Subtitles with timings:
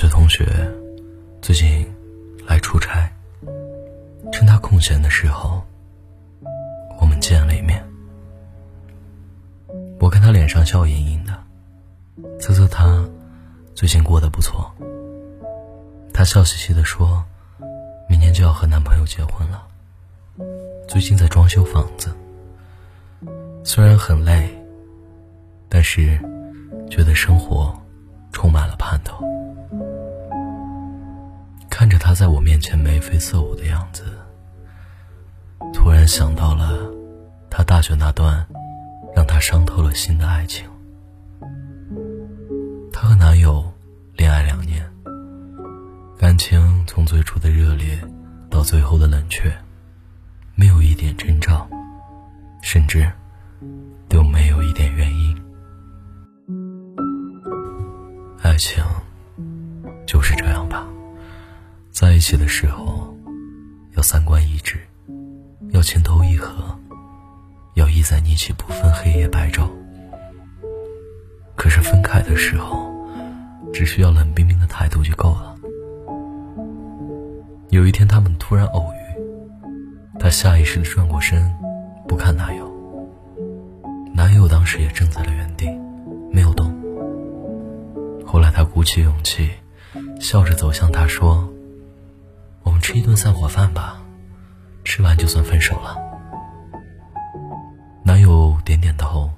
[0.00, 0.46] 学同学
[1.42, 1.84] 最近
[2.46, 3.12] 来出差，
[4.30, 5.60] 趁他空闲的时候，
[7.00, 7.84] 我们见了一面。
[9.98, 11.36] 我看他脸上笑盈盈的，
[12.38, 13.04] 测测他
[13.74, 14.72] 最近过得不错。
[16.14, 17.24] 他笑嘻嘻的说
[18.08, 19.66] ：“明年就要和男朋友结婚了，
[20.86, 22.14] 最近在装修房子，
[23.64, 24.48] 虽然很累，
[25.68, 26.16] 但是
[26.88, 27.76] 觉得生活
[28.32, 29.24] 充满了盼头。”
[31.70, 34.04] 看着他在我面前眉飞色舞的样子，
[35.72, 36.90] 突然想到了
[37.48, 38.44] 他大学那段
[39.14, 40.68] 让他伤透了心的爱情。
[42.92, 43.64] 她和男友
[44.16, 44.84] 恋爱两年，
[46.18, 47.96] 感情从最初的热烈
[48.50, 49.56] 到最后的冷却，
[50.56, 51.68] 没有一点征兆，
[52.60, 53.08] 甚至
[54.08, 55.17] 都没有一点原因。
[58.48, 58.82] 爱情
[60.06, 60.88] 就是这样吧。
[61.90, 63.14] 在一起的时候，
[63.94, 64.78] 要三观一致，
[65.68, 66.74] 要情投意合，
[67.74, 69.68] 要意在一起不分黑夜白昼。
[71.56, 72.90] 可是分开的时候，
[73.70, 75.54] 只需要冷冰冰的态度就够了。
[77.68, 81.54] 有一天，他们突然偶遇，他下意识的转过身，
[82.08, 82.66] 不看男友。
[84.14, 85.68] 男友当时也正在了原地，
[86.32, 86.67] 没有动。
[88.30, 89.50] 后来，他鼓起勇气，
[90.20, 91.48] 笑着走向他，说。
[92.62, 94.02] 我们吃一顿散伙饭吧，
[94.84, 95.96] 吃完就算分手了。
[98.02, 99.30] 男友点点头，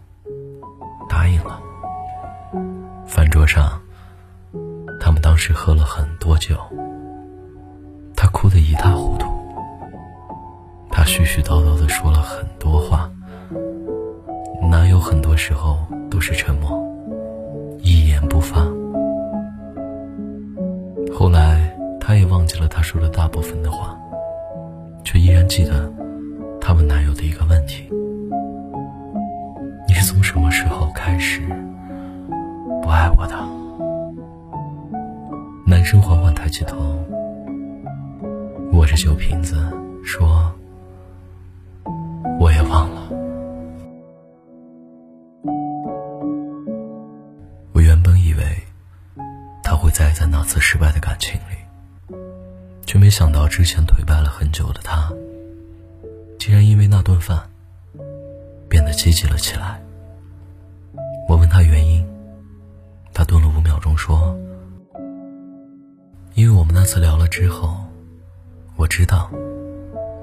[1.08, 1.60] 答应了。
[3.06, 3.80] 饭桌上，
[4.98, 6.56] 他们当时喝了很多酒，
[8.16, 9.28] 他哭得一塌糊涂，
[10.90, 13.08] 他絮絮叨叨的说了很多话，
[14.68, 15.78] 男友很多时候
[16.10, 16.76] 都是沉默，
[17.78, 18.66] 一言不发。
[21.20, 21.60] 后来。
[22.00, 23.96] 她也忘记了他说的大部分的话，
[25.04, 25.88] 却依然记得
[26.60, 27.88] 他们男友的一个问题
[29.86, 31.40] ：“你是从什么时候开始
[32.82, 33.36] 不爱我的？”
[35.64, 36.76] 男生缓缓抬起头，
[38.72, 39.54] 握着酒瓶子
[40.02, 40.50] 说
[42.40, 42.99] ：“我也忘了。”
[50.20, 52.16] 在那次失败的感情里。
[52.84, 55.10] 却没想到，之前颓败了很久的他，
[56.38, 57.40] 竟然因为那顿饭
[58.68, 59.80] 变得积极了起来。
[61.26, 62.06] 我问他原因，
[63.14, 64.38] 他顿了五秒钟说
[66.36, 67.74] ：“因为我们那次聊了之后，
[68.76, 69.30] 我知道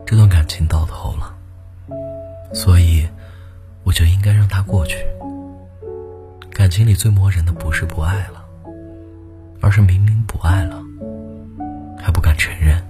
[0.05, 1.35] 这段感情到头了，
[2.53, 3.07] 所以
[3.83, 5.03] 我就应该让它过去。
[6.51, 8.45] 感情里最磨人的不是不爱了，
[9.61, 10.81] 而是明明不爱了。”
[11.99, 12.81] 还不敢承认，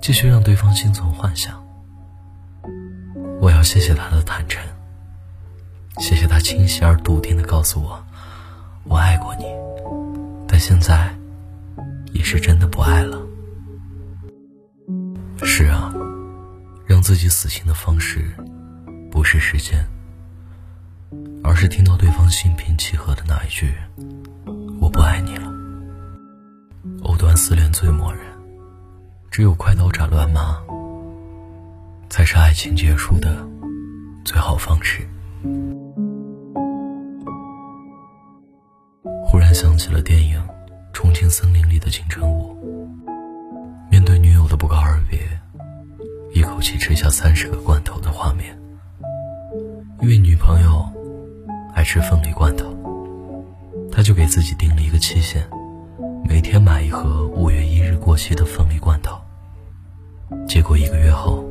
[0.00, 1.60] 继续让对方心存幻想。
[3.40, 4.62] 我要谢谢他的坦诚，
[5.98, 8.00] 谢谢他清晰而笃定的告诉我，
[8.84, 9.46] 我爱过你，
[10.46, 11.12] 但现在
[12.12, 13.20] 也是真的不爱了。
[15.42, 15.92] 是啊，
[16.86, 18.32] 让自己死心的方式，
[19.10, 19.84] 不是时间，
[21.42, 23.74] 而是听到对方心平气和的那一句
[24.80, 25.52] “我不爱你了”。
[27.14, 28.22] 藕断撕裂最磨人，
[29.30, 30.58] 只有快刀斩乱麻，
[32.10, 33.36] 才是爱情结束的
[34.24, 35.08] 最好方式。
[39.24, 40.40] 忽然想起了电影
[40.92, 42.52] 《重庆森林》里的金城武，
[43.88, 45.20] 面对女友的不告而别，
[46.32, 48.58] 一口气吃下三十个罐头的画面。
[50.00, 50.84] 因为女朋友
[51.74, 52.74] 爱吃凤梨罐头，
[53.92, 55.48] 他就给自己定了一个期限。
[56.26, 59.16] 每天买一盒五月一日过期的凤梨罐头。
[60.48, 61.44] 结果一个月后，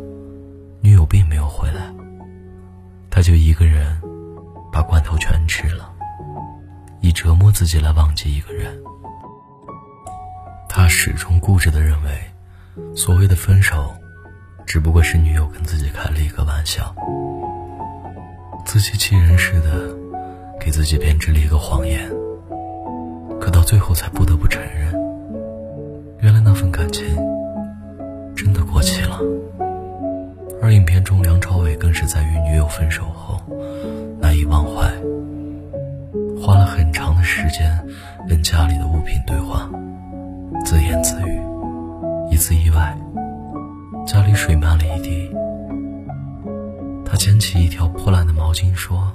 [0.81, 1.93] 女友并没有回来，
[3.09, 4.01] 他就一个人
[4.71, 5.89] 把罐头全吃了，
[7.01, 8.75] 以折磨自己来忘记一个人。
[10.67, 12.09] 他始终固执地认为，
[12.95, 13.93] 所谓的分手，
[14.65, 16.93] 只不过是女友跟自己开了一个玩笑，
[18.65, 19.95] 自欺欺人似的
[20.59, 22.11] 给自己编织了一个谎言。
[23.43, 24.93] 可到最后才不得不承认，
[26.21, 27.05] 原来那份感情
[28.33, 29.19] 真的过期了。
[30.61, 33.37] 而影片中梁朝伟更是在与女友分手后
[34.17, 34.89] 难以忘怀，
[36.41, 37.85] 花了很长的时间
[38.29, 39.69] 跟家里的物品对话，
[40.63, 41.37] 自言自语。
[42.31, 42.97] 一次意外，
[44.07, 45.29] 家里水漫了一地，
[47.05, 49.11] 他捡起一条破烂的毛巾说：“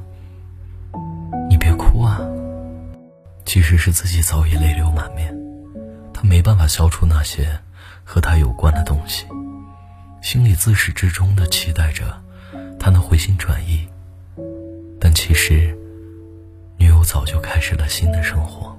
[1.48, 2.20] 你别哭啊。”
[3.48, 5.34] 其实是自己早已泪流满面，
[6.12, 7.48] 他没办法消除那些
[8.04, 9.24] 和他有关的东西，
[10.20, 12.04] 心里自始至终的期待着
[12.78, 13.88] 他能回心转意。
[15.00, 15.74] 但其实，
[16.76, 18.78] 女友早就开始了新的生活。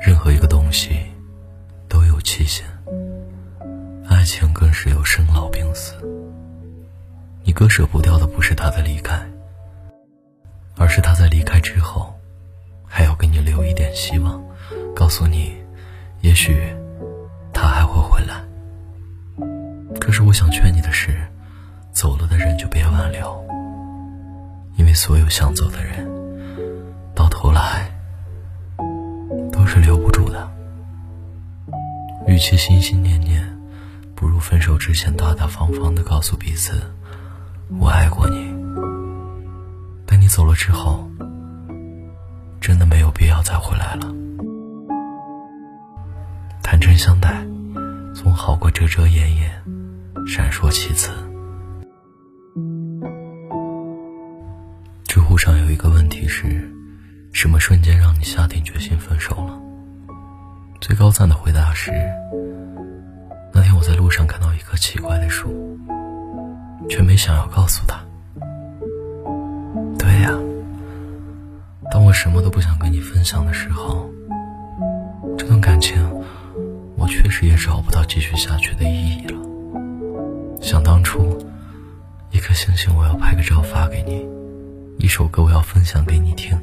[0.00, 1.00] 任何一个东西
[1.88, 2.64] 都有期限，
[4.08, 5.92] 爱情更是有生老病死。
[7.42, 9.20] 你割舍不掉的不是他的离开，
[10.76, 12.15] 而是他在离开之后，
[12.96, 14.42] 还要给你留一点希望，
[14.94, 15.54] 告诉你，
[16.22, 16.56] 也许
[17.52, 18.42] 他还会回来。
[20.00, 21.14] 可是我想劝你的是，
[21.92, 23.38] 走了的人就别挽留，
[24.78, 26.08] 因为所有想走的人，
[27.14, 27.86] 到头来
[29.52, 30.50] 都是留不住的。
[32.26, 33.46] 与其心心念念，
[34.14, 36.80] 不如分手之前大大方方的告诉彼此。
[37.78, 38.54] 我爱过你，
[40.06, 41.06] 但你走了之后，
[42.76, 44.06] 真的没有必要再回来了。
[46.62, 47.42] 坦诚相待，
[48.14, 49.50] 总好过遮遮掩掩、
[50.26, 51.10] 闪烁其词。
[55.04, 56.70] 知乎上有一个问题是：
[57.32, 59.58] 什么瞬间让你下定决心分手了？
[60.78, 61.90] 最高赞的回答是：
[63.54, 65.50] 那天我在路上看到一棵奇怪的树。
[66.90, 68.05] 却没想要告诉他。
[72.16, 74.10] 什么都不想跟你分享的时候，
[75.36, 75.94] 这段感情，
[76.96, 79.38] 我确实也找不到继续下去的意义了。
[80.62, 81.38] 想当初，
[82.30, 84.26] 一颗星星我要拍个照发给你，
[84.98, 86.58] 一首歌我要分享给你听，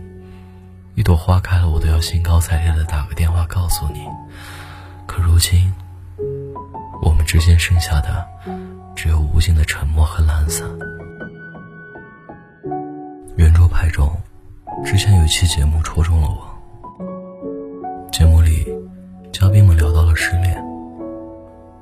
[0.95, 4.01] 一朵花开了我都要兴高采烈的打个电话告诉你。
[5.06, 5.71] 可如今，
[7.03, 8.25] 我们之间剩下的。
[8.95, 10.67] 只有无尽的沉默和懒散。
[13.38, 14.11] 圆桌派中，
[14.83, 16.44] 之前有一期节目戳中了我。
[18.12, 18.68] 节目里，
[19.31, 20.62] 嘉宾们聊到了失恋。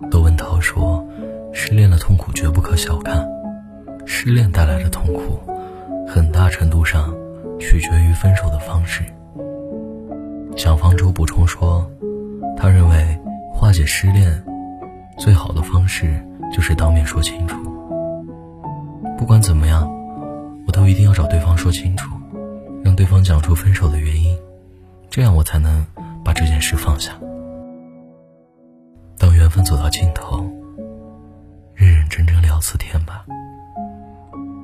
[0.10, 1.04] 窦文涛说
[1.52, 3.28] ：“失恋的痛苦绝不可小看，
[4.06, 5.40] 失恋带来的痛苦，
[6.08, 7.14] 很大程度上
[7.60, 9.04] 取决于分手的方式。”
[10.56, 11.90] 蒋方舟补充说
[12.56, 13.20] ：“他认为
[13.52, 14.42] 化解失恋
[15.18, 17.56] 最好的方式。”就是当面说清楚，
[19.18, 19.90] 不管怎么样，
[20.68, 22.14] 我都一定要找对方说清楚，
[22.84, 24.38] 让对方讲出分手的原因，
[25.10, 25.86] 这样我才能
[26.24, 27.14] 把这件事放下。
[29.18, 30.40] 当缘分走到尽头，
[31.76, 33.26] 认认真真聊次天吧，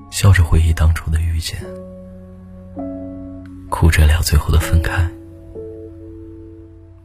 [0.10, 1.60] 笑着回忆当初的遇见，
[3.70, 5.08] 哭着聊最后的分开，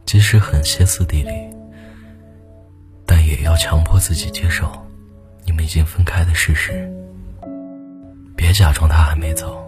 [0.05, 1.31] 即使很歇斯底里。
[3.05, 4.71] 但也要强迫自己接受
[5.45, 6.89] 你们已经分开的事实，
[8.35, 9.61] 别假装他还没走，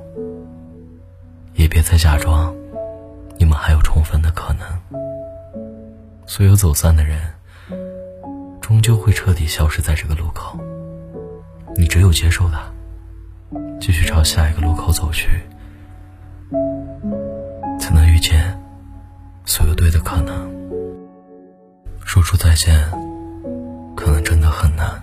[1.55, 2.53] 也别再假装
[3.37, 4.67] 你们还有重逢的可能。
[6.27, 7.19] 所有走散的人，
[8.61, 10.59] 终究会彻底消失在这个路口。
[11.75, 12.61] 你只有接受它，
[13.79, 15.27] 继续朝下一个路口走去，
[17.79, 18.57] 才能遇见
[19.45, 20.49] 所有对的可能，
[22.05, 22.89] 说出再见。
[23.95, 25.01] 可能真的很难，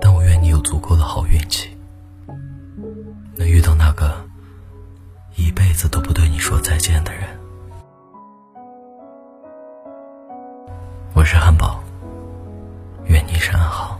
[0.00, 1.76] 但我愿你有足够的好运气，
[3.36, 4.24] 能遇到那个
[5.40, 7.22] 一辈子都不对你说再见的人。
[11.14, 11.82] 我是汉堡，
[13.06, 13.98] 愿你安好。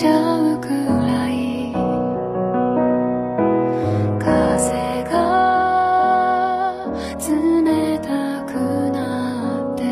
[0.00, 0.10] ちゃ
[0.54, 1.74] うくらい
[4.18, 5.12] 風が
[7.18, 7.28] 冷
[7.98, 8.08] た
[8.44, 8.48] く
[8.92, 8.96] な
[9.74, 9.84] って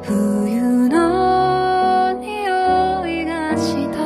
[0.00, 3.98] 冬の匂いがした。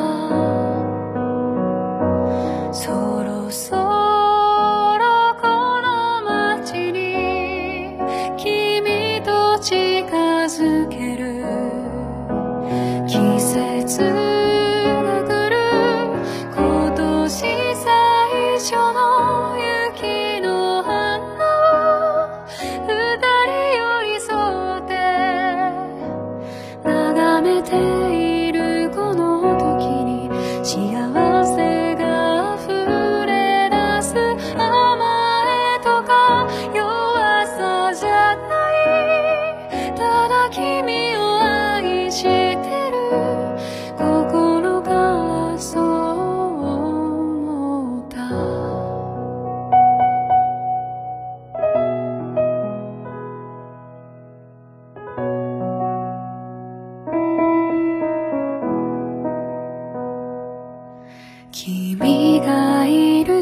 [2.72, 2.88] そ
[3.22, 7.98] ろそろこの街に
[8.38, 10.06] 君と近
[10.46, 10.97] づけ。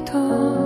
[0.07, 0.66] 多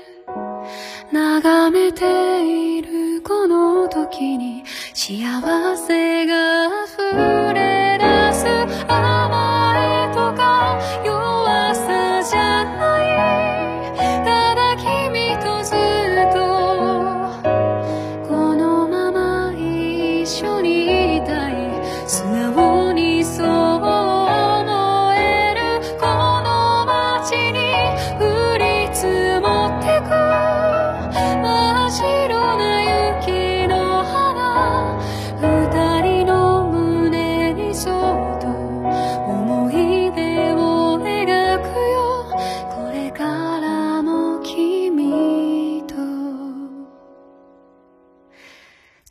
[1.11, 4.63] 眺めているこの時に
[4.93, 6.80] 幸せが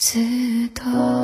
[0.01, 1.20] 知道。